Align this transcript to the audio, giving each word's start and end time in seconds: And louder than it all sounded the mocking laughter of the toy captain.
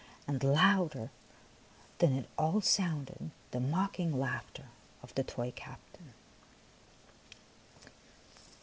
And 0.27 0.43
louder 0.43 1.11
than 1.99 2.13
it 2.13 2.27
all 2.35 2.59
sounded 2.59 3.29
the 3.51 3.59
mocking 3.59 4.17
laughter 4.19 4.65
of 5.03 5.13
the 5.13 5.23
toy 5.23 5.53
captain. 5.55 6.13